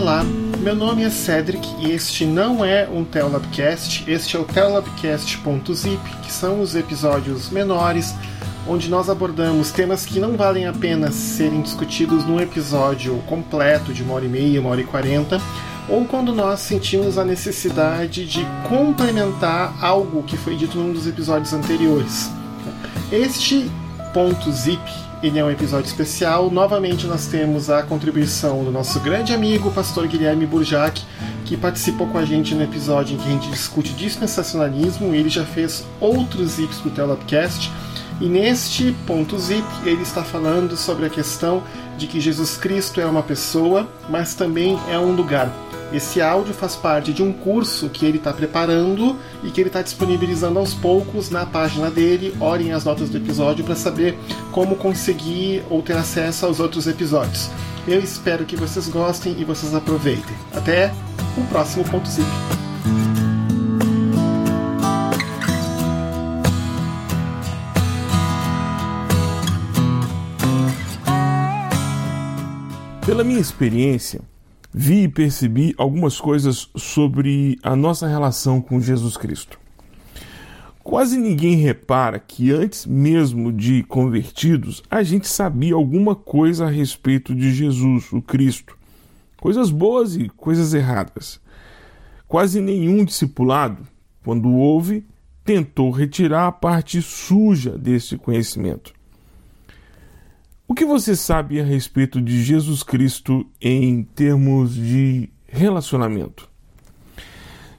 Olá, 0.00 0.22
meu 0.60 0.76
nome 0.76 1.02
é 1.02 1.10
Cedric 1.10 1.68
e 1.80 1.90
este 1.90 2.24
não 2.24 2.64
é 2.64 2.88
um 2.88 3.04
Telabcast, 3.04 4.08
este 4.08 4.36
é 4.36 4.38
o 4.38 4.44
Telabcast.zip, 4.44 5.98
que 6.22 6.32
são 6.32 6.60
os 6.60 6.76
episódios 6.76 7.50
menores 7.50 8.14
onde 8.64 8.88
nós 8.88 9.10
abordamos 9.10 9.72
temas 9.72 10.06
que 10.06 10.20
não 10.20 10.36
valem 10.36 10.68
a 10.68 10.72
pena 10.72 11.10
serem 11.10 11.62
discutidos 11.62 12.24
num 12.24 12.38
episódio 12.38 13.18
completo 13.26 13.92
de 13.92 14.04
uma 14.04 14.14
hora 14.14 14.24
e 14.24 14.28
meia, 14.28 14.60
uma 14.60 14.70
hora 14.70 14.82
e 14.82 14.84
quarenta, 14.84 15.40
ou 15.88 16.04
quando 16.04 16.32
nós 16.32 16.60
sentimos 16.60 17.18
a 17.18 17.24
necessidade 17.24 18.24
de 18.24 18.46
complementar 18.68 19.74
algo 19.84 20.22
que 20.22 20.36
foi 20.36 20.54
dito 20.54 20.78
num 20.78 20.92
dos 20.92 21.08
episódios 21.08 21.52
anteriores. 21.52 22.30
Este 23.10 23.68
zip 24.50 24.80
ele 25.22 25.38
é 25.38 25.44
um 25.44 25.50
episódio 25.50 25.86
especial. 25.86 26.50
Novamente 26.50 27.06
nós 27.06 27.26
temos 27.26 27.68
a 27.68 27.82
contribuição 27.82 28.62
do 28.64 28.70
nosso 28.70 29.00
grande 29.00 29.34
amigo, 29.34 29.68
o 29.68 29.72
pastor 29.72 30.06
Guilherme 30.06 30.46
Burjac, 30.46 31.02
que 31.44 31.56
participou 31.56 32.06
com 32.06 32.18
a 32.18 32.24
gente 32.24 32.54
no 32.54 32.62
episódio 32.62 33.14
em 33.14 33.18
que 33.18 33.28
a 33.28 33.32
gente 33.32 33.50
discute 33.50 33.92
dispensacionalismo. 33.94 35.12
Ele 35.12 35.28
já 35.28 35.44
fez 35.44 35.84
outros 36.00 36.52
zips 36.52 36.78
do 36.80 36.90
Telopcast. 36.90 37.70
E 38.20 38.28
neste 38.28 38.92
ponto 39.06 39.38
zip, 39.38 39.66
ele 39.84 40.02
está 40.02 40.22
falando 40.22 40.76
sobre 40.76 41.06
a 41.06 41.10
questão 41.10 41.62
de 41.96 42.06
que 42.06 42.20
Jesus 42.20 42.56
Cristo 42.56 43.00
é 43.00 43.06
uma 43.06 43.22
pessoa, 43.22 43.88
mas 44.08 44.34
também 44.34 44.78
é 44.88 44.98
um 44.98 45.12
lugar. 45.12 45.52
Esse 45.90 46.20
áudio 46.20 46.52
faz 46.52 46.76
parte 46.76 47.14
de 47.14 47.22
um 47.22 47.32
curso 47.32 47.88
que 47.88 48.04
ele 48.04 48.18
está 48.18 48.32
preparando 48.32 49.16
e 49.42 49.50
que 49.50 49.60
ele 49.60 49.68
está 49.68 49.80
disponibilizando 49.80 50.58
aos 50.58 50.74
poucos 50.74 51.30
na 51.30 51.46
página 51.46 51.90
dele. 51.90 52.36
Olhem 52.40 52.72
as 52.72 52.84
notas 52.84 53.08
do 53.08 53.16
episódio 53.16 53.64
para 53.64 53.74
saber 53.74 54.18
como 54.52 54.76
conseguir 54.76 55.62
ou 55.70 55.80
ter 55.80 55.96
acesso 55.96 56.44
aos 56.44 56.60
outros 56.60 56.86
episódios. 56.86 57.50
Eu 57.86 58.00
espero 58.00 58.44
que 58.44 58.54
vocês 58.54 58.86
gostem 58.86 59.34
e 59.38 59.44
vocês 59.44 59.74
aproveitem. 59.74 60.36
Até 60.54 60.92
o 61.38 61.44
próximo 61.48 61.84
ponto 61.84 62.06
zip. 62.06 62.26
Pela 73.06 73.24
minha 73.24 73.40
experiência, 73.40 74.20
vi 74.80 75.02
e 75.02 75.08
percebi 75.08 75.74
algumas 75.76 76.20
coisas 76.20 76.70
sobre 76.76 77.58
a 77.64 77.74
nossa 77.74 78.06
relação 78.06 78.60
com 78.60 78.80
Jesus 78.80 79.16
Cristo. 79.16 79.58
Quase 80.84 81.18
ninguém 81.18 81.56
repara 81.56 82.20
que 82.20 82.52
antes 82.52 82.86
mesmo 82.86 83.52
de 83.52 83.82
convertidos, 83.82 84.80
a 84.88 85.02
gente 85.02 85.26
sabia 85.26 85.74
alguma 85.74 86.14
coisa 86.14 86.66
a 86.66 86.70
respeito 86.70 87.34
de 87.34 87.52
Jesus, 87.52 88.12
o 88.12 88.22
Cristo. 88.22 88.78
Coisas 89.40 89.68
boas 89.68 90.14
e 90.14 90.28
coisas 90.28 90.72
erradas. 90.72 91.40
Quase 92.28 92.60
nenhum 92.60 93.04
discipulado, 93.04 93.84
quando 94.22 94.48
houve, 94.48 95.04
tentou 95.44 95.90
retirar 95.90 96.46
a 96.46 96.52
parte 96.52 97.02
suja 97.02 97.76
desse 97.76 98.16
conhecimento. 98.16 98.92
O 100.70 100.74
que 100.74 100.84
você 100.84 101.16
sabe 101.16 101.58
a 101.58 101.64
respeito 101.64 102.20
de 102.20 102.44
Jesus 102.44 102.82
Cristo 102.82 103.46
em 103.58 104.02
termos 104.02 104.74
de 104.74 105.30
relacionamento? 105.46 106.46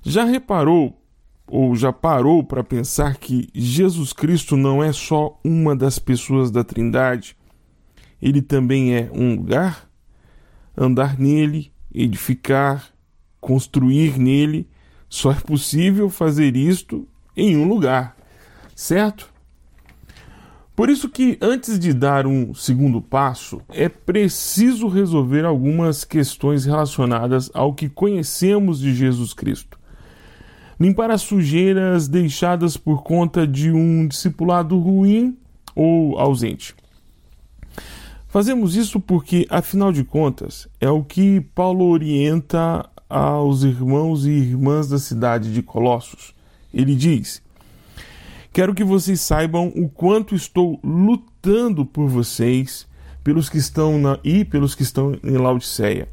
Já 0.01 0.23
reparou 0.23 0.99
ou 1.45 1.75
já 1.75 1.93
parou 1.93 2.43
para 2.43 2.63
pensar 2.63 3.17
que 3.17 3.47
Jesus 3.53 4.11
Cristo 4.11 4.57
não 4.57 4.83
é 4.83 4.91
só 4.91 5.39
uma 5.43 5.75
das 5.75 5.99
pessoas 5.99 6.49
da 6.49 6.63
Trindade? 6.63 7.37
Ele 8.19 8.41
também 8.41 8.95
é 8.95 9.07
um 9.13 9.35
lugar? 9.35 9.87
Andar 10.75 11.19
nele, 11.19 11.71
edificar, 11.93 12.91
construir 13.39 14.17
nele, 14.17 14.67
só 15.07 15.31
é 15.31 15.39
possível 15.39 16.09
fazer 16.09 16.55
isto 16.55 17.07
em 17.37 17.55
um 17.55 17.67
lugar, 17.67 18.17
certo? 18.75 19.31
Por 20.79 20.89
isso 20.89 21.09
que 21.09 21.37
antes 21.41 21.77
de 21.77 21.91
dar 21.91 22.25
um 22.25 22.53
segundo 22.53 23.01
passo, 23.01 23.61
é 23.67 23.89
preciso 23.89 24.87
resolver 24.87 25.43
algumas 25.43 26.05
questões 26.05 26.63
relacionadas 26.63 27.51
ao 27.53 27.73
que 27.73 27.89
conhecemos 27.89 28.79
de 28.79 28.95
Jesus 28.95 29.33
Cristo. 29.33 29.77
Limpar 30.79 31.11
as 31.11 31.21
sujeiras 31.21 32.07
deixadas 32.07 32.77
por 32.77 33.03
conta 33.03 33.45
de 33.45 33.69
um 33.69 34.07
discipulado 34.07 34.79
ruim 34.79 35.37
ou 35.75 36.17
ausente. 36.17 36.73
Fazemos 38.29 38.77
isso 38.77 39.01
porque, 39.01 39.45
afinal 39.49 39.91
de 39.91 40.05
contas, 40.05 40.65
é 40.79 40.89
o 40.89 41.03
que 41.03 41.41
Paulo 41.53 41.89
orienta 41.89 42.89
aos 43.09 43.63
irmãos 43.63 44.25
e 44.25 44.29
irmãs 44.29 44.87
da 44.87 44.97
cidade 44.97 45.53
de 45.53 45.61
Colossos. 45.61 46.33
Ele 46.73 46.95
diz: 46.95 47.41
Quero 48.59 48.75
que 48.75 48.83
vocês 48.83 49.21
saibam 49.21 49.71
o 49.73 49.87
quanto 49.87 50.35
estou 50.35 50.81
lutando 50.83 51.85
por 51.85 52.09
vocês, 52.09 52.85
pelos 53.23 53.47
que 53.47 53.57
estão 53.57 53.97
na 53.97 54.19
e 54.21 54.43
pelos 54.43 54.75
que 54.75 54.83
estão 54.83 55.17
em 55.23 55.37
Laodiceia, 55.37 56.09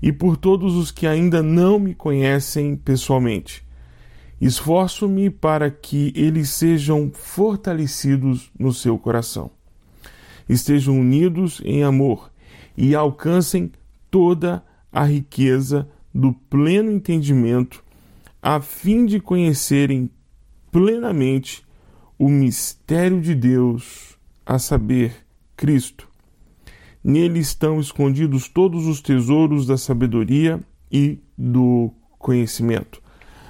e 0.00 0.12
por 0.12 0.36
todos 0.36 0.76
os 0.76 0.92
que 0.92 1.08
ainda 1.08 1.42
não 1.42 1.80
me 1.80 1.92
conhecem 1.92 2.76
pessoalmente. 2.76 3.64
Esforço-me 4.40 5.28
para 5.28 5.72
que 5.72 6.12
eles 6.14 6.50
sejam 6.50 7.10
fortalecidos 7.12 8.52
no 8.56 8.72
seu 8.72 8.96
coração. 8.96 9.50
Estejam 10.48 10.96
unidos 11.00 11.60
em 11.64 11.82
amor 11.82 12.30
e 12.76 12.94
alcancem 12.94 13.72
toda 14.08 14.62
a 14.92 15.02
riqueza 15.02 15.88
do 16.14 16.32
pleno 16.32 16.92
entendimento, 16.92 17.82
a 18.40 18.60
fim 18.60 19.04
de 19.04 19.18
conhecerem 19.18 20.08
plenamente 20.70 21.64
o 22.18 22.28
mistério 22.28 23.20
de 23.20 23.34
Deus, 23.34 24.16
a 24.44 24.58
saber, 24.58 25.14
Cristo. 25.56 26.08
Nele 27.02 27.40
estão 27.40 27.80
escondidos 27.80 28.48
todos 28.48 28.86
os 28.86 29.00
tesouros 29.00 29.66
da 29.66 29.76
sabedoria 29.76 30.60
e 30.90 31.18
do 31.36 31.92
conhecimento. 32.18 33.02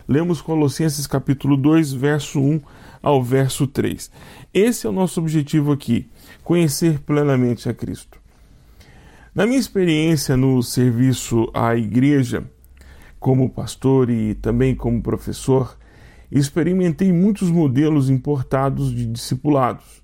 Lemos 0.08 0.40
Colossenses 0.40 1.06
capítulo 1.06 1.56
2, 1.56 1.92
verso 1.92 2.40
1 2.40 2.60
ao 3.02 3.22
verso 3.22 3.66
3. 3.66 4.10
Esse 4.52 4.86
é 4.86 4.90
o 4.90 4.92
nosso 4.92 5.20
objetivo 5.20 5.72
aqui, 5.72 6.08
conhecer 6.42 7.00
plenamente 7.00 7.68
a 7.68 7.74
Cristo. 7.74 8.20
Na 9.34 9.46
minha 9.46 9.58
experiência 9.58 10.36
no 10.36 10.62
serviço 10.62 11.50
à 11.54 11.74
igreja, 11.76 12.44
como 13.18 13.48
pastor 13.48 14.10
e 14.10 14.34
também 14.34 14.74
como 14.74 15.02
professor, 15.02 15.76
experimentei 16.38 17.12
muitos 17.12 17.50
modelos 17.50 18.08
importados 18.08 18.94
de 18.94 19.04
discipulados. 19.04 20.02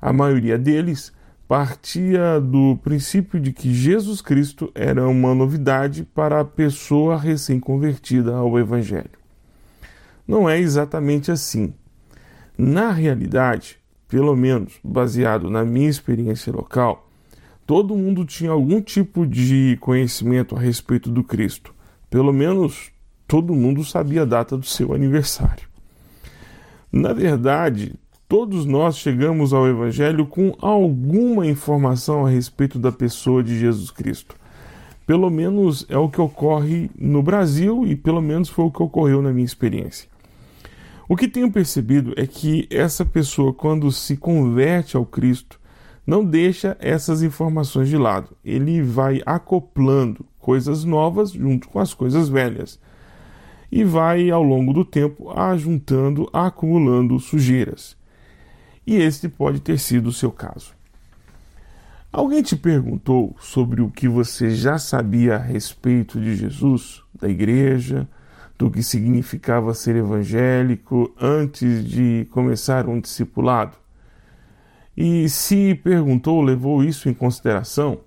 A 0.00 0.12
maioria 0.12 0.58
deles 0.58 1.12
partia 1.46 2.40
do 2.40 2.76
princípio 2.82 3.38
de 3.38 3.52
que 3.52 3.72
Jesus 3.72 4.20
Cristo 4.20 4.70
era 4.74 5.08
uma 5.08 5.34
novidade 5.34 6.04
para 6.04 6.40
a 6.40 6.44
pessoa 6.44 7.16
recém-convertida 7.16 8.34
ao 8.34 8.58
Evangelho. 8.58 9.18
Não 10.26 10.48
é 10.48 10.58
exatamente 10.58 11.30
assim. 11.30 11.72
Na 12.56 12.90
realidade, 12.90 13.78
pelo 14.08 14.36
menos 14.36 14.74
baseado 14.82 15.48
na 15.50 15.64
minha 15.64 15.88
experiência 15.88 16.52
local, 16.52 17.08
todo 17.66 17.96
mundo 17.96 18.24
tinha 18.24 18.50
algum 18.50 18.80
tipo 18.80 19.26
de 19.26 19.76
conhecimento 19.80 20.56
a 20.56 20.60
respeito 20.60 21.10
do 21.10 21.22
Cristo. 21.22 21.74
Pelo 22.08 22.32
menos 22.32 22.90
todo 23.30 23.54
mundo 23.54 23.84
sabia 23.84 24.22
a 24.22 24.24
data 24.24 24.56
do 24.56 24.66
seu 24.66 24.92
aniversário. 24.92 25.68
Na 26.90 27.12
verdade, 27.12 27.94
todos 28.28 28.66
nós 28.66 28.98
chegamos 28.98 29.52
ao 29.52 29.68
Evangelho 29.68 30.26
com 30.26 30.52
alguma 30.60 31.46
informação 31.46 32.26
a 32.26 32.28
respeito 32.28 32.76
da 32.76 32.90
pessoa 32.90 33.40
de 33.40 33.56
Jesus 33.56 33.88
Cristo. 33.88 34.34
Pelo 35.06 35.30
menos 35.30 35.86
é 35.88 35.96
o 35.96 36.08
que 36.08 36.20
ocorre 36.20 36.90
no 36.98 37.22
Brasil 37.22 37.86
e 37.86 37.94
pelo 37.94 38.20
menos 38.20 38.48
foi 38.48 38.64
o 38.64 38.70
que 38.72 38.82
ocorreu 38.82 39.22
na 39.22 39.32
minha 39.32 39.46
experiência. 39.46 40.08
O 41.08 41.14
que 41.14 41.28
tenho 41.28 41.52
percebido 41.52 42.12
é 42.16 42.26
que 42.26 42.66
essa 42.68 43.04
pessoa, 43.04 43.54
quando 43.54 43.92
se 43.92 44.16
converte 44.16 44.96
ao 44.96 45.06
Cristo, 45.06 45.60
não 46.04 46.24
deixa 46.24 46.76
essas 46.80 47.22
informações 47.22 47.88
de 47.88 47.96
lado. 47.96 48.36
Ele 48.44 48.82
vai 48.82 49.22
acoplando 49.24 50.26
coisas 50.40 50.82
novas 50.82 51.30
junto 51.30 51.68
com 51.68 51.78
as 51.78 51.94
coisas 51.94 52.28
velhas 52.28 52.80
e 53.70 53.84
vai, 53.84 54.30
ao 54.30 54.42
longo 54.42 54.72
do 54.72 54.84
tempo, 54.84 55.30
ajuntando, 55.30 56.28
acumulando 56.32 57.18
sujeiras. 57.20 57.96
E 58.86 58.96
este 58.96 59.28
pode 59.28 59.60
ter 59.60 59.78
sido 59.78 60.08
o 60.08 60.12
seu 60.12 60.32
caso. 60.32 60.74
Alguém 62.12 62.42
te 62.42 62.56
perguntou 62.56 63.36
sobre 63.38 63.80
o 63.80 63.88
que 63.88 64.08
você 64.08 64.50
já 64.50 64.78
sabia 64.78 65.36
a 65.36 65.38
respeito 65.38 66.20
de 66.20 66.34
Jesus, 66.34 67.04
da 67.14 67.28
igreja, 67.28 68.08
do 68.58 68.68
que 68.68 68.82
significava 68.82 69.72
ser 69.74 69.94
evangélico 69.94 71.14
antes 71.20 71.84
de 71.88 72.26
começar 72.32 72.88
um 72.88 73.00
discipulado? 73.00 73.76
E 74.96 75.28
se 75.28 75.76
perguntou, 75.76 76.42
levou 76.42 76.82
isso 76.82 77.08
em 77.08 77.14
consideração? 77.14 78.00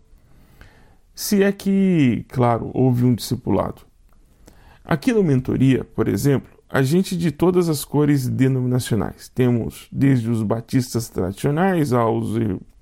Se 1.15 1.42
é 1.42 1.51
que, 1.51 2.25
claro, 2.27 2.71
houve 2.74 3.06
um 3.06 3.15
discipulado. 3.15 3.92
Aqui 4.83 5.13
no 5.13 5.24
Mentoria, 5.24 5.83
por 5.83 6.07
exemplo, 6.07 6.51
a 6.69 6.81
gente 6.81 7.15
de 7.15 7.31
todas 7.31 7.69
as 7.69 7.85
cores 7.85 8.27
denominacionais. 8.27 9.30
Temos 9.30 9.88
desde 9.91 10.30
os 10.30 10.41
batistas 10.41 11.07
tradicionais 11.07 11.94
aos, 11.94 12.31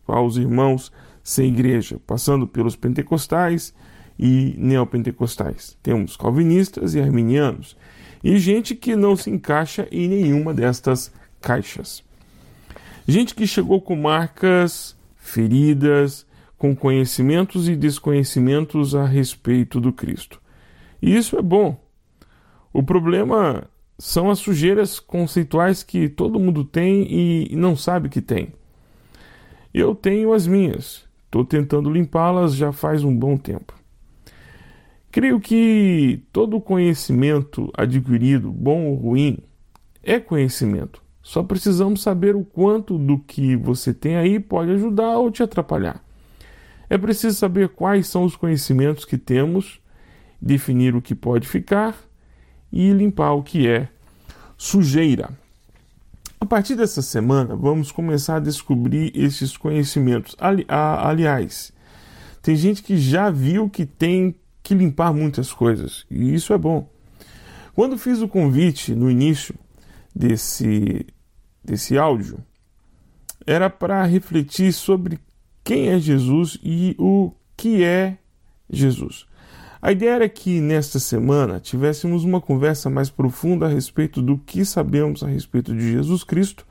aos 0.08 0.38
irmãos 0.38 0.92
sem 1.24 1.50
igreja, 1.50 2.00
passando 2.08 2.48
pelos 2.48 2.76
pentecostais 2.76 3.74
e 4.18 4.56
neopentecostais. 4.58 5.78
Temos 5.84 6.16
calvinistas 6.16 6.96
e 6.96 7.02
arminianos, 7.02 7.76
e 8.24 8.38
gente 8.38 8.76
que 8.76 8.96
não 8.96 9.16
se 9.16 9.30
encaixa 9.30 9.88
em 9.92 10.08
nenhuma 10.08 10.54
destas 10.54 11.12
caixas. 11.42 12.04
Gente 13.08 13.34
que 13.34 13.48
chegou 13.48 13.82
com 13.82 13.96
marcas 13.96 14.96
feridas, 15.18 16.26
com 16.58 16.76
conhecimentos 16.76 17.68
e 17.68 17.76
desconhecimentos 17.76 18.94
a 18.94 19.06
respeito 19.06 19.82
do 19.82 19.92
Cristo. 19.92 20.40
E 21.02 21.16
isso 21.16 21.36
é 21.38 21.42
bom. 21.42 21.81
O 22.74 22.82
problema 22.82 23.70
são 24.00 24.32
as 24.32 24.40
sujeiras 24.40 25.00
conceituais 25.00 25.84
que 25.84 26.10
todo 26.10 26.40
mundo 26.40 26.64
tem 26.64 27.06
e 27.10 27.56
não 27.56 27.76
sabe 27.76 28.10
que 28.10 28.22
tem. 28.22 28.54
Eu 29.74 29.94
tenho 29.94 30.34
as 30.34 30.48
minhas. 30.48 31.06
Estou 31.26 31.46
tentando 31.46 31.90
limpá-las 31.90 32.56
já 32.56 32.72
faz 32.72 33.04
um 33.04 33.16
bom 33.16 33.38
tempo. 33.38 33.74
Creio 35.12 35.40
que 35.40 36.24
todo 36.32 36.60
conhecimento 36.62 37.70
adquirido, 37.76 38.52
bom 38.52 38.86
ou 38.88 38.96
ruim, 38.96 39.38
é 40.02 40.20
conhecimento. 40.20 41.02
Só 41.22 41.44
precisamos 41.44 42.02
saber 42.02 42.36
o 42.36 42.44
quanto 42.44 42.98
do 42.98 43.20
que 43.20 43.56
você 43.56 43.94
tem 43.94 44.16
aí 44.16 44.40
pode 44.40 44.72
ajudar 44.72 45.18
ou 45.18 45.30
te 45.30 45.44
atrapalhar. 45.44 46.04
É 46.90 46.98
preciso 46.98 47.38
saber 47.38 47.70
quais 47.70 48.08
são 48.08 48.24
os 48.24 48.36
conhecimentos 48.36 49.06
que 49.06 49.18
temos, 49.18 49.80
definir 50.42 50.96
o 50.96 51.02
que 51.02 51.14
pode 51.14 51.48
ficar 51.48 51.96
e 52.72 52.92
limpar 52.92 53.34
o 53.34 53.44
que 53.44 53.68
é 53.68 53.88
sujeira. 54.58 55.30
A 56.40 56.46
partir 56.46 56.76
dessa 56.76 57.02
semana, 57.02 57.56
vamos 57.56 57.92
começar 57.92 58.38
a 58.38 58.40
descobrir 58.40 59.12
esses 59.16 59.56
conhecimentos. 59.56 60.36
Ali, 60.40 60.66
a, 60.68 61.08
aliás, 61.08 61.72
tem 62.42 62.56
gente 62.56 62.82
que 62.82 62.98
já 62.98 63.30
viu 63.30 63.70
que 63.70 63.86
tem 63.86 64.36
que 64.64 64.74
limpar 64.74 65.14
muitas 65.14 65.54
coisas, 65.54 66.06
e 66.10 66.34
isso 66.34 66.54
é 66.54 66.58
bom. 66.58 66.90
Quando 67.74 67.98
fiz 67.98 68.22
o 68.22 68.28
convite 68.28 68.94
no 68.94 69.10
início 69.10 69.56
desse, 70.16 71.06
desse 71.64 71.98
áudio, 71.98 72.40
era 73.46 73.70
para 73.70 74.04
refletir 74.06 74.74
sobre 74.74 75.20
quem 75.64 75.90
é 75.90 76.00
Jesus 76.00 76.58
e 76.64 76.96
o 76.98 77.32
que 77.56 77.84
é 77.84 78.18
Jesus. 78.70 79.26
A 79.84 79.92
ideia 79.92 80.12
era 80.12 80.30
que 80.30 80.62
nesta 80.62 81.00
semana 81.00 81.60
tivéssemos 81.60 82.24
uma 82.24 82.40
conversa 82.40 82.88
mais 82.88 83.10
profunda 83.10 83.66
a 83.66 83.70
respeito 83.70 84.22
do 84.22 84.38
que 84.38 84.64
sabemos 84.64 85.24
a 85.24 85.28
respeito 85.28 85.74
de 85.74 85.94
Jesus 85.94 86.24
Cristo 86.24 86.68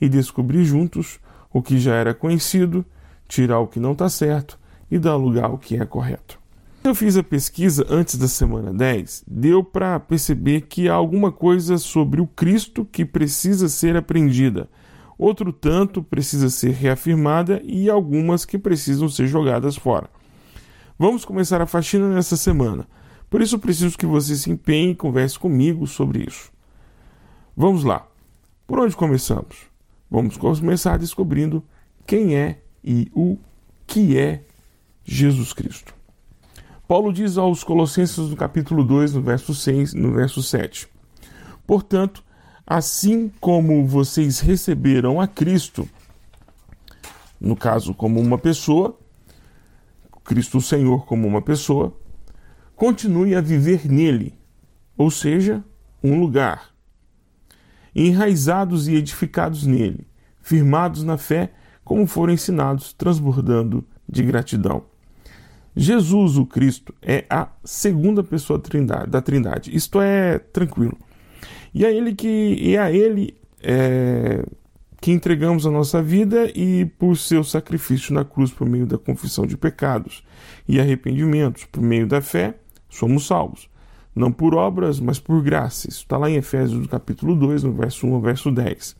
e 0.00 0.08
descobrir 0.08 0.64
juntos 0.64 1.20
o 1.52 1.62
que 1.62 1.78
já 1.78 1.94
era 1.94 2.12
conhecido, 2.12 2.84
tirar 3.28 3.60
o 3.60 3.68
que 3.68 3.78
não 3.78 3.92
está 3.92 4.08
certo 4.08 4.58
e 4.90 4.98
dar 4.98 5.14
lugar 5.14 5.44
ao 5.44 5.58
que 5.58 5.76
é 5.76 5.86
correto. 5.86 6.40
Eu 6.82 6.92
fiz 6.92 7.16
a 7.16 7.22
pesquisa 7.22 7.86
antes 7.88 8.16
da 8.16 8.26
semana 8.26 8.74
10, 8.74 9.22
deu 9.28 9.62
para 9.62 10.00
perceber 10.00 10.62
que 10.62 10.88
há 10.88 10.94
alguma 10.94 11.30
coisa 11.30 11.78
sobre 11.78 12.20
o 12.20 12.26
Cristo 12.26 12.84
que 12.84 13.04
precisa 13.04 13.68
ser 13.68 13.96
aprendida, 13.96 14.68
outro 15.16 15.52
tanto 15.52 16.02
precisa 16.02 16.50
ser 16.50 16.72
reafirmada 16.72 17.60
e 17.62 17.88
algumas 17.88 18.44
que 18.44 18.58
precisam 18.58 19.08
ser 19.08 19.28
jogadas 19.28 19.76
fora. 19.76 20.10
Vamos 21.00 21.24
começar 21.24 21.62
a 21.62 21.66
faxina 21.66 22.10
nessa 22.10 22.36
semana. 22.36 22.86
Por 23.30 23.40
isso 23.40 23.58
preciso 23.58 23.96
que 23.96 24.04
você 24.04 24.36
se 24.36 24.50
empenhe 24.50 24.90
e 24.90 24.94
converse 24.94 25.38
comigo 25.38 25.86
sobre 25.86 26.26
isso. 26.28 26.52
Vamos 27.56 27.84
lá. 27.84 28.06
Por 28.66 28.78
onde 28.78 28.94
começamos? 28.94 29.56
Vamos 30.10 30.36
começar 30.36 30.98
descobrindo 30.98 31.64
quem 32.06 32.36
é 32.36 32.60
e 32.84 33.10
o 33.14 33.38
que 33.86 34.18
é 34.18 34.44
Jesus 35.02 35.54
Cristo. 35.54 35.94
Paulo 36.86 37.14
diz 37.14 37.38
aos 37.38 37.64
Colossenses 37.64 38.28
no 38.28 38.36
capítulo 38.36 38.84
2, 38.84 39.14
no 39.14 39.22
verso 39.22 39.54
6, 39.54 39.94
no 39.94 40.12
verso 40.12 40.42
7. 40.42 40.86
Portanto, 41.66 42.22
assim 42.66 43.32
como 43.40 43.86
vocês 43.86 44.40
receberam 44.40 45.18
a 45.18 45.26
Cristo, 45.26 45.88
no 47.40 47.56
caso 47.56 47.94
como 47.94 48.20
uma 48.20 48.36
pessoa, 48.36 48.99
Cristo 50.30 50.60
Senhor 50.60 51.06
como 51.06 51.26
uma 51.26 51.42
pessoa, 51.42 51.92
continue 52.76 53.34
a 53.34 53.40
viver 53.40 53.90
nele, 53.90 54.32
ou 54.96 55.10
seja, 55.10 55.64
um 56.00 56.20
lugar. 56.20 56.70
Enraizados 57.92 58.86
e 58.86 58.94
edificados 58.94 59.66
nele, 59.66 60.06
firmados 60.40 61.02
na 61.02 61.18
fé, 61.18 61.50
como 61.82 62.06
foram 62.06 62.32
ensinados, 62.32 62.92
transbordando 62.92 63.84
de 64.08 64.22
gratidão. 64.22 64.84
Jesus, 65.74 66.36
o 66.36 66.46
Cristo, 66.46 66.94
é 67.02 67.24
a 67.28 67.48
segunda 67.64 68.22
pessoa 68.22 68.62
da 69.08 69.20
Trindade. 69.20 69.74
Isto 69.74 70.00
é 70.00 70.38
tranquilo. 70.38 70.96
E 71.74 71.84
é 71.84 71.92
ele 71.92 72.14
que 72.14 72.28
e 72.28 72.76
é 72.76 72.78
a 72.78 72.92
ele 72.92 73.34
é, 73.60 74.44
que 75.00 75.10
entregamos 75.10 75.66
a 75.66 75.70
nossa 75.70 76.02
vida 76.02 76.50
e 76.54 76.84
por 76.84 77.16
seu 77.16 77.42
sacrifício 77.42 78.12
na 78.12 78.24
cruz 78.24 78.52
por 78.52 78.68
meio 78.68 78.86
da 78.86 78.98
confissão 78.98 79.46
de 79.46 79.56
pecados 79.56 80.22
e 80.68 80.78
arrependimentos, 80.78 81.64
por 81.64 81.82
meio 81.82 82.06
da 82.06 82.20
fé, 82.20 82.54
somos 82.88 83.26
salvos. 83.26 83.70
Não 84.14 84.30
por 84.30 84.54
obras, 84.54 85.00
mas 85.00 85.18
por 85.18 85.42
graça. 85.42 85.88
Isso 85.88 86.00
está 86.00 86.18
lá 86.18 86.28
em 86.28 86.34
Efésios 86.34 86.86
capítulo 86.88 87.34
2, 87.34 87.62
no 87.62 87.72
verso 87.72 88.06
1 88.06 88.14
ao 88.14 88.20
verso 88.20 88.50
10. 88.50 88.96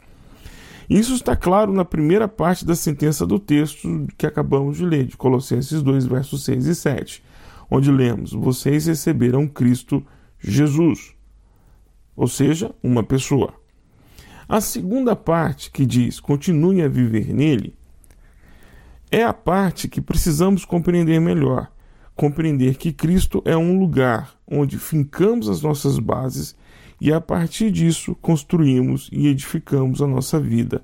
Isso 0.89 1.15
está 1.15 1.37
claro 1.37 1.73
na 1.73 1.85
primeira 1.85 2.27
parte 2.27 2.65
da 2.65 2.75
sentença 2.75 3.27
do 3.27 3.39
texto 3.39 4.07
que 4.17 4.27
acabamos 4.27 4.79
de 4.79 4.87
ler, 4.87 5.07
de 5.07 5.17
Colossenses 5.17 5.83
2, 5.83 6.07
versos 6.07 6.45
6 6.45 6.67
e 6.67 6.75
7, 6.75 7.23
onde 7.71 7.93
lemos: 7.93 8.33
Vocês 8.33 8.87
receberam 8.87 9.47
Cristo 9.47 10.05
Jesus, 10.39 11.15
ou 12.17 12.27
seja, 12.27 12.75
uma 12.83 13.03
pessoa. 13.03 13.60
A 14.51 14.61
segunda 14.61 15.15
parte, 15.15 15.71
que 15.71 15.87
diz 15.87 16.19
continue 16.19 16.83
a 16.83 16.89
viver 16.89 17.33
nele, 17.33 17.73
é 19.09 19.23
a 19.23 19.33
parte 19.33 19.87
que 19.87 20.01
precisamos 20.01 20.65
compreender 20.65 21.21
melhor. 21.21 21.71
Compreender 22.17 22.75
que 22.75 22.93
Cristo 22.93 23.41
é 23.45 23.57
um 23.57 23.79
lugar 23.79 24.35
onde 24.51 24.77
fincamos 24.77 25.49
as 25.49 25.63
nossas 25.63 26.01
bases 26.01 26.57
e 27.01 27.13
a 27.13 27.21
partir 27.21 27.71
disso 27.71 28.17
construímos 28.17 29.09
e 29.13 29.29
edificamos 29.29 30.03
a 30.03 30.07
nossa 30.09 30.41
vida, 30.41 30.83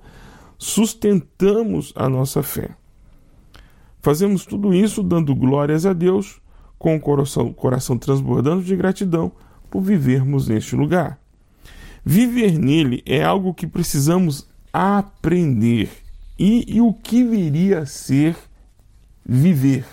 sustentamos 0.57 1.93
a 1.97 2.09
nossa 2.09 2.45
fé. 2.45 2.71
Fazemos 4.01 4.47
tudo 4.47 4.73
isso 4.73 5.03
dando 5.03 5.35
glórias 5.35 5.85
a 5.85 5.93
Deus, 5.93 6.41
com 6.79 6.95
o 6.95 7.01
coração, 7.01 7.53
coração 7.53 7.99
transbordando 7.99 8.63
de 8.63 8.77
gratidão 8.77 9.33
por 9.69 9.83
vivermos 9.83 10.47
neste 10.47 10.77
lugar. 10.77 11.19
Viver 12.09 12.57
nele 12.57 13.03
é 13.05 13.25
algo 13.25 13.53
que 13.53 13.67
precisamos 13.67 14.47
aprender. 14.73 15.91
E, 16.39 16.77
e 16.77 16.81
o 16.81 16.95
que 16.95 17.25
viria 17.25 17.81
a 17.81 17.87
ser 17.87 18.37
viver? 19.29 19.85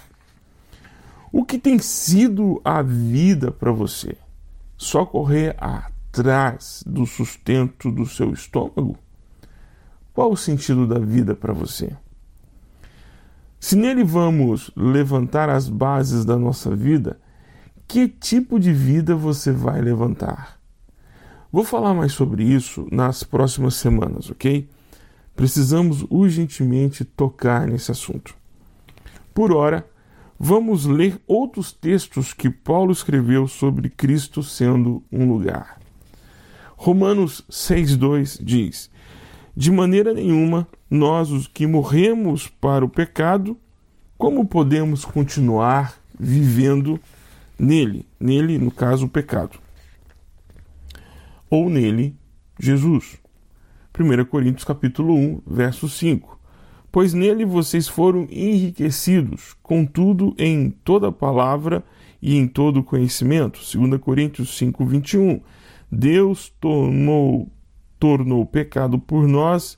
O 1.32 1.44
que 1.44 1.58
tem 1.58 1.80
sido 1.80 2.62
a 2.64 2.84
vida 2.84 3.52
para 3.52 3.72
você? 3.72 4.16
Só 4.78 5.04
correr 5.08 5.56
atrás 5.58 6.84
do 6.86 7.08
sustento 7.08 7.90
do 7.90 8.06
seu 8.06 8.32
estômago? 8.32 8.96
Qual 10.14 10.32
o 10.32 10.38
sentido 10.38 10.86
da 10.86 11.00
vida 11.00 11.34
para 11.34 11.52
você? 11.52 11.98
Se 13.60 13.76
nele 13.76 14.04
vamos 14.04 14.70
levantar 14.76 15.50
as 15.50 15.68
bases 15.68 16.24
da 16.24 16.38
nossa 16.38 16.76
vida, 16.76 17.20
que 17.88 18.08
tipo 18.08 18.60
de 18.60 18.72
vida 18.72 19.16
você 19.16 19.52
vai 19.52 19.82
levantar? 19.82 20.63
Vou 21.54 21.64
falar 21.64 21.94
mais 21.94 22.14
sobre 22.14 22.44
isso 22.44 22.88
nas 22.92 23.24
próximas 23.24 23.76
semanas, 23.76 24.28
ok? 24.28 24.68
Precisamos 25.36 26.04
urgentemente 26.10 27.06
tocar 27.06 27.68
nesse 27.68 27.92
assunto. 27.92 28.36
Por 29.36 29.54
hora, 29.54 29.88
vamos 30.40 30.88
ler 30.88 31.22
outros 31.28 31.72
textos 31.72 32.34
que 32.34 32.50
Paulo 32.50 32.92
escreveu 32.92 33.48
sobre 33.48 33.88
Cristo 33.88 34.42
sendo 34.42 35.04
um 35.12 35.30
lugar. 35.30 35.80
Romanos 36.76 37.46
6,2 37.52 38.44
diz: 38.44 38.90
De 39.56 39.70
maneira 39.70 40.12
nenhuma, 40.12 40.68
nós, 40.90 41.30
os 41.30 41.46
que 41.46 41.68
morremos 41.68 42.48
para 42.48 42.84
o 42.84 42.90
pecado, 42.90 43.56
como 44.18 44.44
podemos 44.48 45.06
continuar 45.06 46.00
vivendo 46.20 47.00
nele? 47.60 48.08
Nele, 48.20 48.58
no 48.58 48.72
caso, 48.72 49.06
o 49.06 49.10
pecado 49.10 49.62
ou 51.54 51.70
nele 51.70 52.16
Jesus. 52.60 53.22
1 53.96 54.26
Coríntios 54.26 54.64
capítulo 54.64 55.14
1, 55.14 55.42
verso 55.46 55.88
5. 55.88 56.40
Pois 56.92 57.14
nele 57.14 57.46
vocês 57.46 57.88
foram 57.88 58.28
enriquecidos, 58.32 59.56
contudo, 59.62 60.34
em 60.40 60.72
toda 60.72 61.12
palavra 61.12 61.84
e 62.20 62.36
em 62.36 62.48
todo 62.48 62.82
conhecimento. 62.82 63.60
2 63.60 64.02
Coríntios 64.02 64.58
5, 64.58 64.84
21. 64.84 65.42
Deus 65.92 66.52
tornou, 66.60 67.48
tornou 68.00 68.48
pecado 68.48 68.98
por 68.98 69.28
nós 69.28 69.78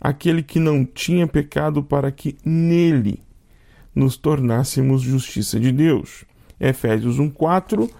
aquele 0.00 0.42
que 0.42 0.58
não 0.58 0.86
tinha 0.86 1.26
pecado, 1.26 1.82
para 1.82 2.10
que 2.10 2.38
nele 2.42 3.20
nos 3.94 4.16
tornássemos 4.16 5.02
justiça 5.02 5.60
de 5.60 5.70
Deus. 5.70 6.24
Efésios 6.58 7.18
1:4 7.18 7.90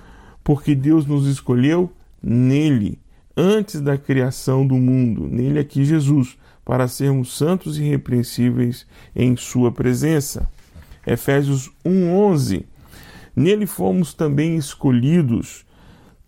Porque 0.42 0.74
Deus 0.74 1.04
nos 1.04 1.26
escolheu 1.26 1.92
nele 2.24 2.98
antes 3.36 3.80
da 3.80 3.98
criação 3.98 4.66
do 4.66 4.76
mundo, 4.76 5.28
nele 5.28 5.58
aqui 5.58 5.84
Jesus, 5.84 6.38
para 6.64 6.88
sermos 6.88 7.36
santos 7.36 7.76
e 7.76 7.82
irrepreensíveis 7.82 8.86
em 9.14 9.36
sua 9.36 9.70
presença. 9.70 10.48
Efésios 11.06 11.70
1:11 11.84 12.64
Nele 13.36 13.66
fomos 13.66 14.14
também 14.14 14.56
escolhidos 14.56 15.66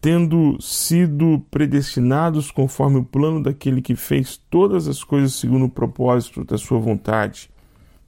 tendo 0.00 0.61
sido 0.61 1.43
predestinados 1.50 2.50
conforme 2.50 2.99
o 2.99 3.05
plano 3.05 3.43
daquele 3.43 3.81
que 3.81 3.97
fez 3.97 4.41
todas 4.50 4.87
as 4.87 5.03
coisas 5.03 5.35
segundo 5.35 5.65
o 5.65 5.71
propósito 5.71 6.45
da 6.45 6.59
sua 6.59 6.79
vontade. 6.79 7.50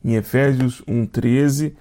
Em 0.04 0.14
Efésios 0.14 0.82
1:13, 0.86 1.74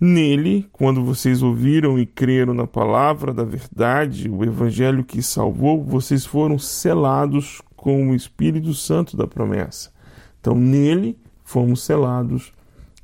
nele, 0.00 0.68
quando 0.72 1.04
vocês 1.04 1.42
ouviram 1.42 1.98
e 1.98 2.06
creram 2.06 2.54
na 2.54 2.66
palavra 2.66 3.32
da 3.32 3.44
verdade, 3.44 4.28
o 4.28 4.44
evangelho 4.44 5.04
que 5.04 5.22
salvou, 5.22 5.82
vocês 5.82 6.24
foram 6.24 6.58
selados 6.58 7.60
com 7.76 8.10
o 8.10 8.14
Espírito 8.14 8.74
Santo 8.74 9.16
da 9.16 9.26
promessa. 9.26 9.92
Então, 10.40 10.54
nele 10.54 11.16
fomos 11.44 11.82
selados 11.82 12.52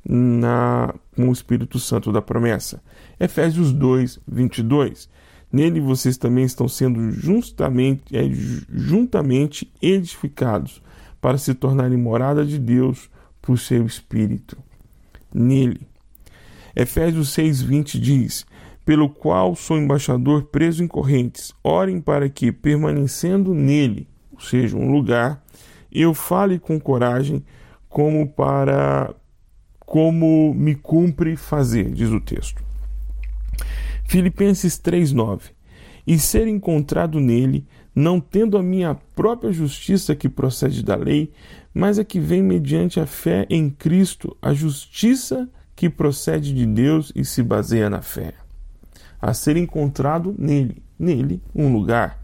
na, 0.07 0.93
com 1.15 1.29
o 1.29 1.33
Espírito 1.33 1.79
Santo 1.79 2.11
da 2.11 2.21
promessa. 2.21 2.81
Efésios 3.19 3.73
2, 3.73 4.19
22. 4.27 5.09
Nele 5.51 5.79
vocês 5.79 6.17
também 6.17 6.43
estão 6.43 6.67
sendo 6.67 7.11
justamente, 7.11 8.15
é, 8.15 8.23
juntamente 8.69 9.71
edificados 9.81 10.81
para 11.19 11.37
se 11.37 11.53
tornarem 11.53 11.97
morada 11.97 12.45
de 12.45 12.59
Deus 12.59 13.09
por 13.41 13.57
seu 13.57 13.85
Espírito. 13.85 14.57
Nele. 15.33 15.87
Efésios 16.75 17.29
6,20 17.35 17.99
diz: 17.99 18.45
Pelo 18.83 19.09
qual 19.09 19.55
sou 19.55 19.77
embaixador 19.77 20.43
preso 20.45 20.83
em 20.83 20.87
correntes, 20.87 21.53
orem 21.63 22.01
para 22.01 22.27
que, 22.27 22.51
permanecendo 22.51 23.53
nele, 23.53 24.07
ou 24.31 24.39
seja, 24.39 24.75
um 24.75 24.91
lugar, 24.91 25.43
eu 25.91 26.13
fale 26.13 26.59
com 26.59 26.79
coragem, 26.79 27.43
como 27.87 28.27
para 28.27 29.15
como 29.79 30.53
me 30.53 30.75
cumpre 30.75 31.37
fazer, 31.37 31.91
diz 31.91 32.09
o 32.09 32.19
texto. 32.19 32.61
Filipenses 34.03 34.77
3:9 34.77 35.51
E 36.05 36.19
ser 36.19 36.47
encontrado 36.47 37.19
nele, 37.19 37.65
não 37.93 38.19
tendo 38.19 38.57
a 38.57 38.63
minha 38.63 38.95
própria 39.15 39.51
justiça 39.51 40.15
que 40.15 40.27
procede 40.27 40.83
da 40.83 40.95
lei, 40.95 41.31
mas 41.73 41.97
a 41.97 42.03
que 42.03 42.19
vem 42.19 42.43
mediante 42.43 42.99
a 42.99 43.05
fé 43.05 43.45
em 43.49 43.69
Cristo, 43.69 44.35
a 44.41 44.53
justiça 44.53 45.49
que 45.75 45.89
procede 45.89 46.53
de 46.53 46.65
Deus 46.65 47.11
e 47.15 47.25
se 47.25 47.43
baseia 47.43 47.89
na 47.89 48.01
fé. 48.01 48.33
A 49.21 49.33
ser 49.33 49.57
encontrado 49.57 50.35
nele, 50.37 50.81
nele 50.97 51.41
um 51.53 51.71
lugar. 51.71 52.19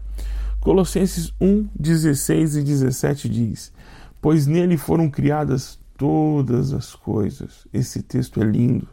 Colossenses 0.60 1.32
1, 1.40 1.68
16 1.78 2.56
e 2.56 2.62
17 2.62 3.28
diz: 3.28 3.72
Pois 4.20 4.46
nele 4.46 4.76
foram 4.76 5.10
criadas 5.10 5.78
todas 5.96 6.72
as 6.72 6.94
coisas. 6.94 7.66
Esse 7.72 8.02
texto 8.02 8.40
é 8.40 8.44
lindo. 8.44 8.88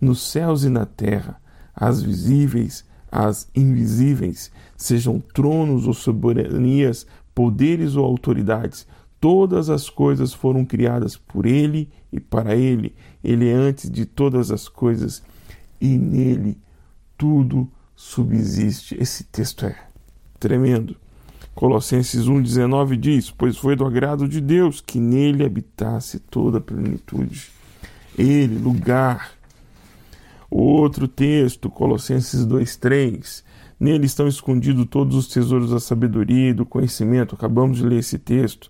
Nos 0.00 0.30
céus 0.30 0.64
e 0.64 0.68
na 0.68 0.84
terra 0.84 1.40
as 1.74 2.02
visíveis, 2.02 2.84
as 3.10 3.48
invisíveis, 3.54 4.50
sejam 4.76 5.20
tronos 5.20 5.86
ou 5.86 5.94
soberanias, 5.94 7.06
poderes 7.34 7.96
ou 7.96 8.04
autoridades, 8.04 8.86
todas 9.20 9.68
as 9.68 9.88
coisas 9.90 10.32
foram 10.32 10.64
criadas 10.64 11.16
por 11.16 11.46
Ele 11.46 11.90
e 12.12 12.18
para 12.18 12.56
Ele. 12.56 12.94
Ele 13.22 13.48
é 13.48 13.52
antes 13.52 13.90
de 13.90 14.06
todas 14.06 14.50
as 14.50 14.68
coisas 14.68 15.22
e 15.80 15.98
nele 15.98 16.58
tudo 17.16 17.70
subsiste. 17.94 18.96
Esse 18.98 19.24
texto 19.24 19.66
é 19.66 19.76
tremendo. 20.38 20.96
Colossenses 21.54 22.26
1,19 22.26 22.96
diz: 22.96 23.30
Pois 23.30 23.56
foi 23.56 23.76
do 23.76 23.84
agrado 23.84 24.26
de 24.26 24.40
Deus 24.40 24.80
que 24.80 24.98
nele 24.98 25.44
habitasse 25.44 26.18
toda 26.18 26.58
a 26.58 26.60
plenitude. 26.60 27.50
Ele, 28.16 28.58
lugar 28.58 29.38
Outro 30.50 31.06
texto, 31.06 31.70
Colossenses 31.70 32.44
2:3. 32.44 33.44
Nele 33.78 34.04
estão 34.04 34.26
escondidos 34.26 34.84
todos 34.90 35.14
os 35.14 35.28
tesouros 35.28 35.70
da 35.70 35.78
sabedoria 35.78 36.50
e 36.50 36.52
do 36.52 36.66
conhecimento. 36.66 37.36
Acabamos 37.36 37.78
de 37.78 37.86
ler 37.86 38.00
esse 38.00 38.18
texto. 38.18 38.68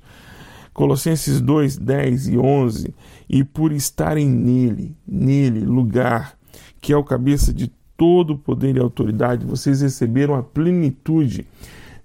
Colossenses 0.73 1.41
2, 1.41 1.77
10 1.77 2.29
e 2.29 2.39
11. 2.39 2.95
E 3.29 3.45
por 3.45 3.73
estarem 3.73 4.29
nele, 4.29 4.97
nele, 5.07 5.61
lugar, 5.61 6.37
que 6.81 6.93
é 6.93 6.97
o 6.97 7.05
cabeça 7.05 7.53
de 7.53 7.73
todo 7.97 8.39
poder 8.39 8.77
e 8.77 8.81
autoridade, 8.81 9.45
vocês 9.45 9.83
receberam 9.83 10.35
a 10.35 10.43
plenitude. 10.43 11.47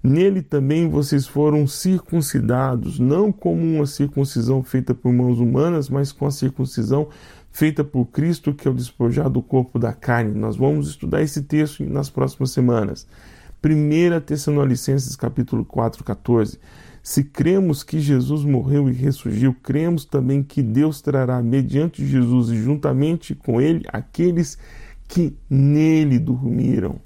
Nele 0.02 0.42
também 0.42 0.88
vocês 0.88 1.26
foram 1.26 1.66
circuncidados, 1.66 2.98
não 2.98 3.32
como 3.32 3.62
uma 3.62 3.86
circuncisão 3.86 4.62
feita 4.62 4.94
por 4.94 5.12
mãos 5.12 5.40
humanas, 5.40 5.88
mas 5.88 6.12
com 6.12 6.26
a 6.26 6.30
circuncisão 6.30 7.08
feita 7.50 7.82
por 7.82 8.04
Cristo, 8.06 8.52
que 8.52 8.68
é 8.68 8.70
o 8.70 8.74
despojar 8.74 9.30
do 9.30 9.40
corpo 9.40 9.78
da 9.78 9.92
carne. 9.92 10.38
Nós 10.38 10.56
vamos 10.56 10.90
estudar 10.90 11.22
esse 11.22 11.42
texto 11.42 11.82
nas 11.84 12.10
próximas 12.10 12.50
semanas. 12.50 13.06
1 13.64 14.20
Tessalonicenses 14.20 15.16
capítulo 15.16 15.64
4, 15.64 16.04
14. 16.04 16.60
Se 17.06 17.22
cremos 17.22 17.84
que 17.84 18.00
Jesus 18.00 18.42
morreu 18.42 18.88
e 18.88 18.92
ressurgiu, 18.92 19.54
cremos 19.62 20.04
também 20.04 20.42
que 20.42 20.60
Deus 20.60 21.00
trará 21.00 21.40
mediante 21.40 22.04
Jesus 22.04 22.50
e 22.50 22.60
juntamente 22.60 23.32
com 23.32 23.60
ele 23.60 23.84
aqueles 23.92 24.58
que 25.06 25.36
nele 25.48 26.18
dormiram. 26.18 26.96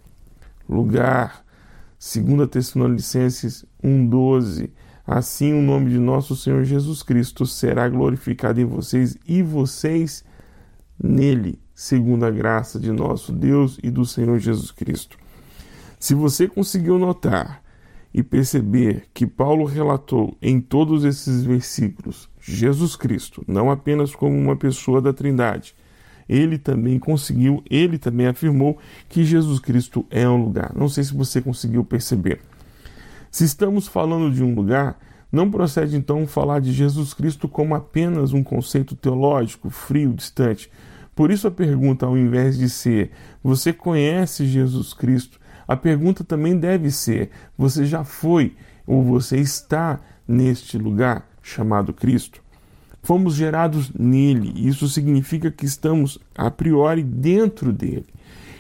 Lugar 0.66 1.44
2 1.98 2.48
Tessalonicenses 2.48 3.66
1:12. 3.84 4.70
Assim 5.06 5.52
o 5.52 5.60
nome 5.60 5.90
de 5.90 5.98
nosso 5.98 6.34
Senhor 6.34 6.64
Jesus 6.64 7.02
Cristo 7.02 7.44
será 7.44 7.86
glorificado 7.86 8.58
em 8.58 8.64
vocês 8.64 9.18
e 9.28 9.42
vocês 9.42 10.24
nele, 10.98 11.60
segundo 11.74 12.24
a 12.24 12.30
graça 12.30 12.80
de 12.80 12.90
nosso 12.90 13.32
Deus 13.32 13.78
e 13.82 13.90
do 13.90 14.06
Senhor 14.06 14.38
Jesus 14.38 14.70
Cristo. 14.70 15.18
Se 15.98 16.14
você 16.14 16.48
conseguiu 16.48 16.98
notar 16.98 17.59
e 18.12 18.22
perceber 18.22 19.04
que 19.14 19.26
Paulo 19.26 19.64
relatou 19.64 20.36
em 20.42 20.60
todos 20.60 21.04
esses 21.04 21.44
versículos 21.44 22.28
Jesus 22.40 22.96
Cristo, 22.96 23.44
não 23.46 23.70
apenas 23.70 24.14
como 24.14 24.36
uma 24.36 24.56
pessoa 24.56 25.00
da 25.00 25.12
Trindade, 25.12 25.74
ele 26.28 26.58
também 26.58 26.98
conseguiu, 26.98 27.62
ele 27.68 27.98
também 27.98 28.26
afirmou 28.26 28.78
que 29.08 29.24
Jesus 29.24 29.58
Cristo 29.58 30.06
é 30.10 30.28
um 30.28 30.44
lugar. 30.44 30.72
Não 30.76 30.88
sei 30.88 31.02
se 31.02 31.12
você 31.12 31.40
conseguiu 31.40 31.84
perceber. 31.84 32.40
Se 33.30 33.44
estamos 33.44 33.88
falando 33.88 34.32
de 34.32 34.42
um 34.42 34.54
lugar, 34.54 34.98
não 35.30 35.50
procede 35.50 35.96
então 35.96 36.26
falar 36.26 36.60
de 36.60 36.72
Jesus 36.72 37.14
Cristo 37.14 37.48
como 37.48 37.74
apenas 37.74 38.32
um 38.32 38.42
conceito 38.42 38.94
teológico, 38.94 39.70
frio, 39.70 40.12
distante, 40.12 40.70
por 41.16 41.30
isso 41.30 41.48
a 41.48 41.50
pergunta, 41.50 42.06
ao 42.06 42.16
invés 42.16 42.56
de 42.56 42.68
ser 42.68 43.10
você 43.42 43.72
conhece 43.72 44.46
Jesus 44.46 44.94
Cristo, 44.94 45.39
a 45.70 45.76
pergunta 45.76 46.24
também 46.24 46.58
deve 46.58 46.90
ser: 46.90 47.30
você 47.56 47.84
já 47.84 48.02
foi 48.02 48.56
ou 48.84 49.04
você 49.04 49.36
está 49.36 50.00
neste 50.26 50.76
lugar 50.76 51.30
chamado 51.40 51.92
Cristo? 51.92 52.42
Fomos 53.04 53.36
gerados 53.36 53.92
nele, 53.96 54.52
isso 54.68 54.88
significa 54.88 55.48
que 55.48 55.64
estamos 55.64 56.18
a 56.36 56.50
priori 56.50 57.04
dentro 57.04 57.72
dele. 57.72 58.06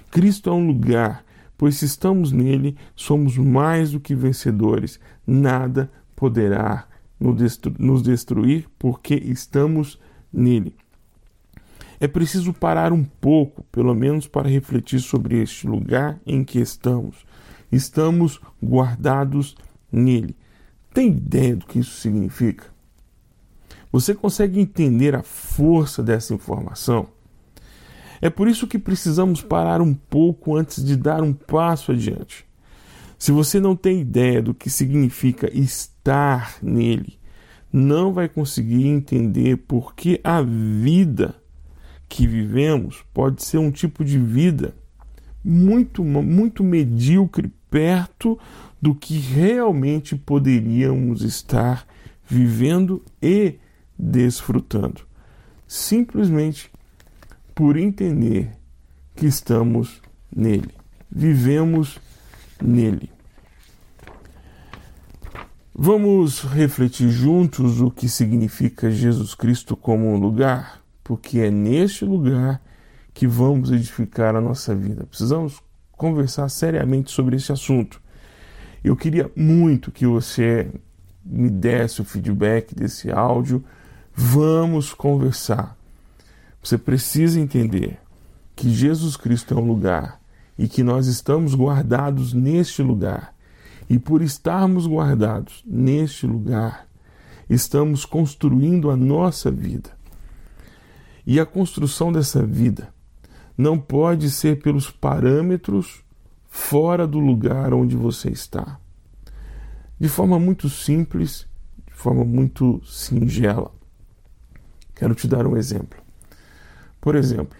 Cristo 0.08 0.50
é 0.50 0.52
um 0.52 0.64
lugar, 0.64 1.24
pois 1.58 1.78
se 1.78 1.84
estamos 1.84 2.30
nele, 2.30 2.76
somos 2.94 3.36
mais 3.36 3.90
do 3.90 3.98
que 3.98 4.14
vencedores. 4.14 5.00
Nada 5.26 5.90
poderá 6.14 6.86
nos 7.18 8.02
destruir, 8.02 8.68
porque 8.78 9.14
estamos 9.16 9.98
nele. 10.32 10.76
É 12.00 12.08
preciso 12.08 12.54
parar 12.54 12.94
um 12.94 13.04
pouco, 13.04 13.62
pelo 13.64 13.94
menos 13.94 14.26
para 14.26 14.48
refletir 14.48 15.00
sobre 15.00 15.42
este 15.42 15.66
lugar 15.66 16.18
em 16.26 16.42
que 16.42 16.58
estamos. 16.58 17.26
Estamos 17.70 18.40
guardados 18.64 19.54
nele. 19.92 20.34
Tem 20.94 21.08
ideia 21.08 21.54
do 21.54 21.66
que 21.66 21.78
isso 21.78 22.00
significa? 22.00 22.66
Você 23.92 24.14
consegue 24.14 24.58
entender 24.58 25.14
a 25.14 25.22
força 25.22 26.02
dessa 26.02 26.32
informação? 26.32 27.08
É 28.22 28.30
por 28.30 28.48
isso 28.48 28.66
que 28.66 28.78
precisamos 28.78 29.42
parar 29.42 29.82
um 29.82 29.92
pouco 29.92 30.56
antes 30.56 30.82
de 30.82 30.96
dar 30.96 31.22
um 31.22 31.34
passo 31.34 31.92
adiante. 31.92 32.46
Se 33.18 33.30
você 33.30 33.60
não 33.60 33.76
tem 33.76 34.00
ideia 34.00 34.40
do 34.40 34.54
que 34.54 34.70
significa 34.70 35.50
estar 35.54 36.56
nele, 36.62 37.18
não 37.70 38.12
vai 38.12 38.28
conseguir 38.28 38.86
entender 38.86 39.58
por 39.58 39.94
que 39.94 40.18
a 40.24 40.40
vida 40.40 41.39
que 42.10 42.26
vivemos 42.26 43.04
pode 43.14 43.42
ser 43.42 43.58
um 43.58 43.70
tipo 43.70 44.04
de 44.04 44.18
vida 44.18 44.74
muito, 45.42 46.04
muito 46.04 46.64
medíocre 46.64 47.50
perto 47.70 48.38
do 48.82 48.94
que 48.94 49.16
realmente 49.16 50.16
poderíamos 50.16 51.22
estar 51.22 51.86
vivendo 52.28 53.02
e 53.22 53.54
desfrutando. 53.96 55.02
Simplesmente 55.68 56.68
por 57.54 57.76
entender 57.76 58.50
que 59.14 59.26
estamos 59.26 60.02
nele, 60.34 60.74
vivemos 61.08 62.00
nele. 62.60 63.08
Vamos 65.72 66.40
refletir 66.40 67.08
juntos 67.08 67.80
o 67.80 67.90
que 67.90 68.08
significa 68.08 68.90
Jesus 68.90 69.34
Cristo 69.34 69.76
como 69.76 70.12
um 70.12 70.18
lugar, 70.18 70.79
porque 71.10 71.40
é 71.40 71.50
neste 71.50 72.04
lugar 72.04 72.62
que 73.12 73.26
vamos 73.26 73.72
edificar 73.72 74.36
a 74.36 74.40
nossa 74.40 74.76
vida. 74.76 75.04
Precisamos 75.06 75.60
conversar 75.90 76.48
seriamente 76.48 77.10
sobre 77.10 77.34
esse 77.34 77.50
assunto. 77.50 78.00
Eu 78.84 78.94
queria 78.94 79.28
muito 79.34 79.90
que 79.90 80.06
você 80.06 80.70
me 81.24 81.50
desse 81.50 82.00
o 82.00 82.04
feedback 82.04 82.76
desse 82.76 83.10
áudio. 83.10 83.64
Vamos 84.14 84.94
conversar. 84.94 85.76
Você 86.62 86.78
precisa 86.78 87.40
entender 87.40 87.98
que 88.54 88.72
Jesus 88.72 89.16
Cristo 89.16 89.52
é 89.52 89.56
um 89.56 89.66
lugar 89.66 90.20
e 90.56 90.68
que 90.68 90.84
nós 90.84 91.08
estamos 91.08 91.56
guardados 91.56 92.32
neste 92.32 92.84
lugar. 92.84 93.34
E 93.88 93.98
por 93.98 94.22
estarmos 94.22 94.86
guardados 94.86 95.64
neste 95.66 96.24
lugar, 96.24 96.86
estamos 97.48 98.04
construindo 98.04 98.92
a 98.92 98.96
nossa 98.96 99.50
vida. 99.50 99.98
E 101.30 101.38
a 101.38 101.46
construção 101.46 102.10
dessa 102.10 102.44
vida 102.44 102.92
não 103.56 103.78
pode 103.78 104.28
ser 104.32 104.60
pelos 104.60 104.90
parâmetros 104.90 106.02
fora 106.48 107.06
do 107.06 107.20
lugar 107.20 107.72
onde 107.72 107.94
você 107.94 108.30
está. 108.30 108.80
De 109.96 110.08
forma 110.08 110.40
muito 110.40 110.68
simples, 110.68 111.46
de 111.86 111.94
forma 111.94 112.24
muito 112.24 112.84
singela. 112.84 113.70
Quero 114.92 115.14
te 115.14 115.28
dar 115.28 115.46
um 115.46 115.56
exemplo. 115.56 116.02
Por 117.00 117.14
exemplo, 117.14 117.56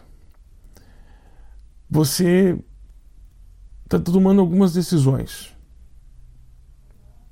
você 1.89 2.59
está 3.85 4.01
tomando 4.01 4.41
algumas 4.41 4.73
decisões. 4.73 5.57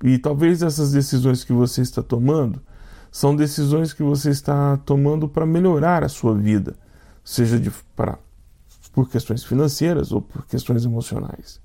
E 0.04 0.16
talvez 0.18 0.62
essas 0.62 0.92
decisões 0.92 1.42
que 1.42 1.52
você 1.52 1.82
está 1.82 2.00
tomando 2.00 2.62
são 3.10 3.34
decisões 3.34 3.92
que 3.92 4.02
você 4.02 4.30
está 4.30 4.76
tomando 4.78 5.28
para 5.28 5.46
melhorar 5.46 6.04
a 6.04 6.08
sua 6.08 6.34
vida, 6.34 6.76
seja 7.24 7.58
de, 7.58 7.70
para 7.96 8.18
por 8.92 9.08
questões 9.08 9.44
financeiras 9.44 10.12
ou 10.12 10.20
por 10.20 10.46
questões 10.46 10.84
emocionais. 10.84 11.60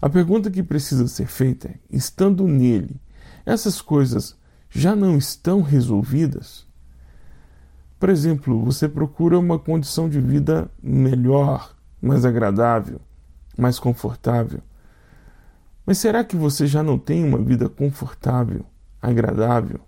A 0.00 0.08
pergunta 0.08 0.50
que 0.50 0.62
precisa 0.62 1.06
ser 1.08 1.26
feita 1.26 1.68
é: 1.68 1.74
estando 1.90 2.46
nele, 2.46 3.00
essas 3.44 3.80
coisas 3.80 4.36
já 4.70 4.94
não 4.94 5.16
estão 5.16 5.60
resolvidas? 5.60 6.66
Por 7.98 8.08
exemplo, 8.08 8.64
você 8.64 8.88
procura 8.88 9.38
uma 9.38 9.58
condição 9.58 10.08
de 10.08 10.20
vida 10.20 10.70
melhor, 10.82 11.76
mais 12.00 12.24
agradável, 12.24 13.00
mais 13.58 13.78
confortável. 13.78 14.60
Mas 15.84 15.98
será 15.98 16.24
que 16.24 16.36
você 16.36 16.66
já 16.66 16.82
não 16.82 16.98
tem 16.98 17.24
uma 17.24 17.38
vida 17.38 17.68
confortável, 17.68 18.64
agradável 19.02 19.80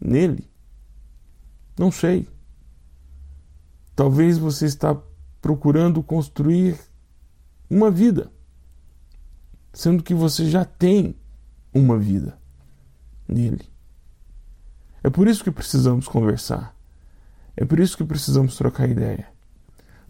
nele? 0.00 0.48
Não 1.78 1.90
sei. 1.90 2.28
Talvez 3.94 4.38
você 4.38 4.66
está 4.66 4.96
procurando 5.40 6.02
construir 6.02 6.78
uma 7.68 7.90
vida, 7.90 8.30
sendo 9.72 10.02
que 10.02 10.14
você 10.14 10.50
já 10.50 10.64
tem 10.64 11.16
uma 11.72 11.98
vida 11.98 12.38
nele. 13.28 13.68
É 15.02 15.10
por 15.10 15.28
isso 15.28 15.44
que 15.44 15.50
precisamos 15.50 16.08
conversar. 16.08 16.74
É 17.56 17.64
por 17.64 17.78
isso 17.78 17.96
que 17.96 18.04
precisamos 18.04 18.56
trocar 18.56 18.88
ideia. 18.88 19.28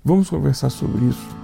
Vamos 0.05 0.31
conversar 0.31 0.70
sobre 0.70 1.07
isso 1.07 1.44